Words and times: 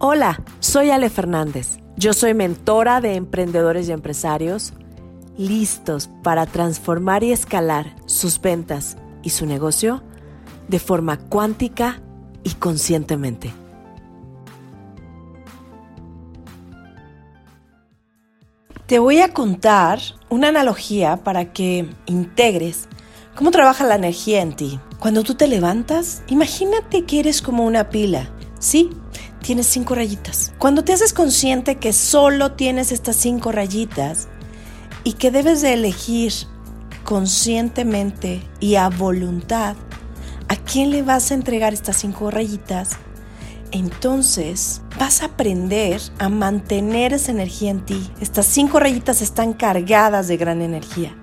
Hola, 0.00 0.44
soy 0.60 0.90
Ale 0.90 1.10
Fernández. 1.10 1.80
Yo 1.96 2.12
soy 2.12 2.32
mentora 2.32 3.00
de 3.00 3.16
emprendedores 3.16 3.88
y 3.88 3.92
empresarios 3.92 4.72
listos 5.36 6.08
para 6.22 6.46
transformar 6.46 7.24
y 7.24 7.32
escalar 7.32 7.96
sus 8.06 8.40
ventas 8.40 8.96
y 9.24 9.30
su 9.30 9.44
negocio 9.44 10.04
de 10.68 10.78
forma 10.78 11.16
cuántica 11.16 12.00
y 12.44 12.50
conscientemente. 12.50 13.52
Te 18.86 19.00
voy 19.00 19.18
a 19.18 19.32
contar 19.32 19.98
una 20.28 20.50
analogía 20.50 21.16
para 21.24 21.52
que 21.52 21.90
integres 22.06 22.88
cómo 23.34 23.50
trabaja 23.50 23.82
la 23.82 23.96
energía 23.96 24.42
en 24.42 24.54
ti. 24.54 24.78
Cuando 25.00 25.24
tú 25.24 25.34
te 25.34 25.48
levantas, 25.48 26.22
imagínate 26.28 27.04
que 27.04 27.18
eres 27.18 27.42
como 27.42 27.66
una 27.66 27.90
pila. 27.90 28.30
Sí, 28.60 28.90
tienes 29.48 29.66
cinco 29.66 29.94
rayitas. 29.94 30.52
Cuando 30.58 30.84
te 30.84 30.92
haces 30.92 31.14
consciente 31.14 31.76
que 31.76 31.94
solo 31.94 32.52
tienes 32.52 32.92
estas 32.92 33.16
cinco 33.16 33.50
rayitas 33.50 34.28
y 35.04 35.14
que 35.14 35.30
debes 35.30 35.62
de 35.62 35.72
elegir 35.72 36.34
conscientemente 37.02 38.46
y 38.60 38.74
a 38.74 38.90
voluntad 38.90 39.74
a 40.48 40.56
quién 40.56 40.90
le 40.90 41.00
vas 41.00 41.30
a 41.30 41.34
entregar 41.34 41.72
estas 41.72 41.96
cinco 41.96 42.30
rayitas, 42.30 42.90
entonces 43.70 44.82
vas 44.98 45.22
a 45.22 45.26
aprender 45.28 45.98
a 46.18 46.28
mantener 46.28 47.14
esa 47.14 47.30
energía 47.30 47.70
en 47.70 47.86
ti. 47.86 48.06
Estas 48.20 48.44
cinco 48.44 48.78
rayitas 48.78 49.22
están 49.22 49.54
cargadas 49.54 50.28
de 50.28 50.36
gran 50.36 50.60
energía. 50.60 51.16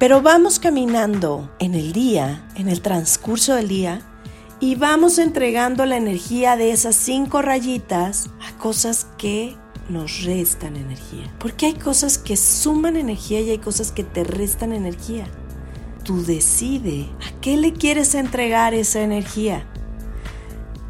Pero 0.00 0.22
vamos 0.22 0.58
caminando 0.58 1.48
en 1.60 1.76
el 1.76 1.92
día, 1.92 2.48
en 2.56 2.68
el 2.68 2.80
transcurso 2.80 3.54
del 3.54 3.68
día, 3.68 4.09
y 4.60 4.74
vamos 4.74 5.18
entregando 5.18 5.86
la 5.86 5.96
energía 5.96 6.56
de 6.56 6.70
esas 6.70 6.94
cinco 6.94 7.40
rayitas 7.40 8.28
a 8.46 8.56
cosas 8.58 9.06
que 9.16 9.56
nos 9.88 10.22
restan 10.24 10.76
energía. 10.76 11.32
Porque 11.38 11.66
hay 11.66 11.74
cosas 11.74 12.18
que 12.18 12.36
suman 12.36 12.96
energía 12.96 13.40
y 13.40 13.50
hay 13.50 13.58
cosas 13.58 13.90
que 13.90 14.04
te 14.04 14.22
restan 14.22 14.74
energía. 14.74 15.26
Tú 16.04 16.22
decide 16.22 17.08
a 17.26 17.40
qué 17.40 17.56
le 17.56 17.72
quieres 17.72 18.14
entregar 18.14 18.74
esa 18.74 19.00
energía. 19.00 19.66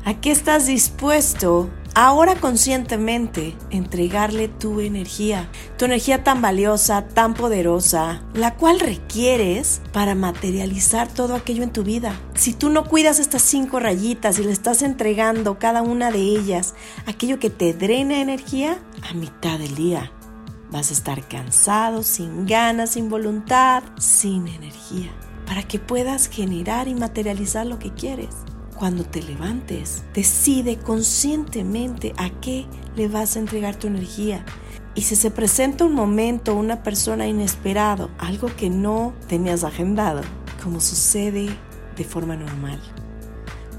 ¿A 0.05 0.21
qué 0.21 0.33
estás 0.33 0.67
dispuesto 0.67 1.71
ahora 1.95 2.37
conscientemente 2.37 3.57
entregarle 3.71 4.49
tu 4.49 4.81
energía, 4.81 5.49
tu 5.77 5.85
energía 5.85 6.25
tan 6.25 6.43
valiosa, 6.43 7.09
tan 7.09 7.35
poderosa, 7.35 8.23
la 8.35 8.55
cual 8.55 8.81
requieres 8.81 9.81
para 9.93 10.15
materializar 10.15 11.09
todo 11.09 11.35
aquello 11.35 11.63
en 11.63 11.73
tu 11.73 11.83
vida. 11.83 12.19
Si 12.35 12.53
tú 12.53 12.71
no 12.71 12.85
cuidas 12.85 13.19
estas 13.19 13.43
cinco 13.43 13.81
rayitas 13.81 14.39
y 14.39 14.45
le 14.45 14.53
estás 14.53 14.83
entregando 14.83 15.59
cada 15.59 15.83
una 15.83 16.11
de 16.11 16.21
ellas 16.21 16.75
aquello 17.07 17.39
que 17.39 17.51
te 17.51 17.73
drena 17.73 18.21
energía, 18.21 18.79
a 19.09 19.15
mitad 19.15 19.59
del 19.59 19.75
día 19.75 20.13
vas 20.71 20.91
a 20.91 20.95
estar 20.95 21.27
cansado, 21.27 22.03
sin 22.03 22.47
ganas, 22.47 22.91
sin 22.91 23.09
voluntad, 23.09 23.83
sin 23.99 24.49
energía, 24.49 25.11
para 25.47 25.63
que 25.65 25.79
puedas 25.79 26.29
generar 26.29 26.89
y 26.89 26.95
materializar 26.95 27.67
lo 27.67 27.79
que 27.79 27.93
quieres. 27.93 28.31
Cuando 28.81 29.05
te 29.05 29.21
levantes, 29.21 30.05
decide 30.15 30.79
conscientemente 30.79 32.15
a 32.17 32.31
qué 32.41 32.65
le 32.97 33.09
vas 33.09 33.37
a 33.37 33.39
entregar 33.39 33.77
tu 33.77 33.89
energía. 33.89 34.43
Y 34.95 35.03
si 35.03 35.17
se 35.17 35.31
presenta 35.31 35.85
un 35.85 35.93
momento, 35.93 36.55
una 36.55 36.83
persona 36.83 37.29
inesperado, 37.29 38.09
algo 38.17 38.49
que 38.57 38.71
no 38.71 39.13
tenías 39.29 39.65
agendado, 39.65 40.23
como 40.65 40.81
sucede 40.81 41.51
de 41.95 42.05
forma 42.05 42.37
normal. 42.37 42.81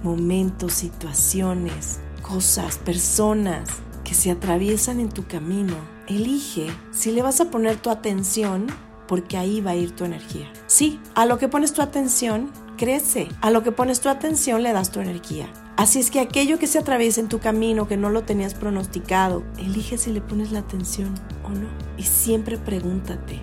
Momentos, 0.04 0.74
situaciones, 0.74 2.00
cosas, 2.22 2.78
personas 2.78 3.70
que 4.04 4.14
se 4.14 4.30
atraviesan 4.30 5.00
en 5.00 5.10
tu 5.10 5.26
camino. 5.26 5.78
Elige 6.08 6.68
si 6.92 7.12
le 7.12 7.24
vas 7.24 7.42
a 7.42 7.50
poner 7.50 7.78
tu 7.78 7.90
atención 7.90 8.68
porque 9.08 9.36
ahí 9.36 9.62
va 9.62 9.72
a 9.72 9.76
ir 9.76 9.96
tu 9.96 10.06
energía. 10.06 10.54
Sí, 10.68 11.00
a 11.16 11.26
lo 11.26 11.40
que 11.40 11.48
pones 11.48 11.74
tu 11.74 11.82
atención, 11.82 12.52
crece. 12.82 13.28
A 13.42 13.52
lo 13.52 13.62
que 13.62 13.72
pones 13.72 14.02
tu 14.02 14.10
atención 14.10 14.64
le 14.64 14.74
das 14.74 14.92
tu 14.92 15.02
energía. 15.02 15.48
Así 15.78 16.00
es 16.00 16.10
que 16.10 16.20
aquello 16.20 16.58
que 16.58 16.66
se 16.66 16.80
atraviesa 16.80 17.22
en 17.22 17.30
tu 17.30 17.38
camino, 17.38 17.88
que 17.88 17.96
no 17.96 18.10
lo 18.10 18.24
tenías 18.24 18.56
pronosticado, 18.56 19.44
elige 19.60 20.00
si 20.00 20.12
le 20.12 20.20
pones 20.20 20.52
la 20.52 20.60
atención 20.62 21.14
o 21.44 21.50
no. 21.50 21.68
Y 21.98 22.04
siempre 22.04 22.58
pregúntate, 22.58 23.40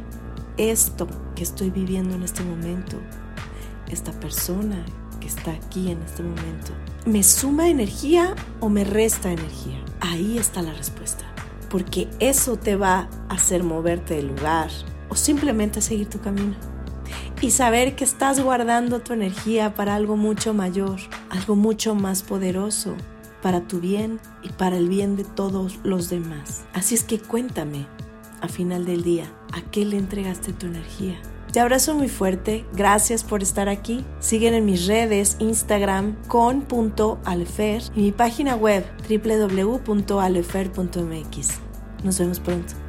esto 0.56 1.06
que 1.36 1.44
estoy 1.44 1.70
viviendo 1.70 2.16
en 2.16 2.24
este 2.24 2.42
momento, 2.42 2.96
esta 3.88 4.10
persona 4.10 4.84
que 5.20 5.28
está 5.28 5.52
aquí 5.52 5.92
en 5.92 6.02
este 6.02 6.24
momento, 6.24 6.72
¿me 7.06 7.22
suma 7.22 7.68
energía 7.68 8.34
o 8.58 8.68
me 8.68 8.82
resta 8.82 9.30
energía? 9.30 9.80
Ahí 10.00 10.36
está 10.36 10.62
la 10.62 10.72
respuesta. 10.72 11.24
Porque 11.70 12.08
eso 12.18 12.56
te 12.56 12.74
va 12.74 13.08
a 13.28 13.34
hacer 13.34 13.62
moverte 13.62 14.14
del 14.14 14.34
lugar 14.34 14.70
o 15.08 15.14
simplemente 15.14 15.80
seguir 15.80 16.08
tu 16.08 16.20
camino 16.20 16.56
y 17.40 17.50
saber 17.50 17.94
que 17.94 18.04
estás 18.04 18.40
guardando 18.40 19.00
tu 19.00 19.12
energía 19.12 19.74
para 19.74 19.94
algo 19.94 20.16
mucho 20.16 20.54
mayor, 20.54 20.98
algo 21.30 21.54
mucho 21.56 21.94
más 21.94 22.22
poderoso, 22.22 22.96
para 23.42 23.68
tu 23.68 23.80
bien 23.80 24.18
y 24.42 24.48
para 24.50 24.76
el 24.76 24.88
bien 24.88 25.16
de 25.16 25.24
todos 25.24 25.78
los 25.84 26.10
demás. 26.10 26.64
Así 26.72 26.94
es 26.94 27.04
que 27.04 27.18
cuéntame, 27.18 27.86
a 28.40 28.48
final 28.48 28.84
del 28.86 29.02
día, 29.02 29.32
¿a 29.52 29.62
qué 29.70 29.84
le 29.84 29.98
entregaste 29.98 30.52
tu 30.52 30.66
energía? 30.66 31.20
Te 31.52 31.60
abrazo 31.60 31.94
muy 31.94 32.08
fuerte, 32.08 32.64
gracias 32.74 33.22
por 33.24 33.42
estar 33.42 33.68
aquí. 33.68 34.04
Siguen 34.20 34.54
en 34.54 34.66
mis 34.66 34.86
redes 34.86 35.36
Instagram 35.38 36.16
con.alfer 36.26 37.82
y 37.96 38.00
mi 38.02 38.12
página 38.12 38.54
web 38.54 38.84
www.alefer.mx. 39.08 39.88
Nos 42.04 42.18
vemos 42.18 42.40
pronto. 42.40 42.87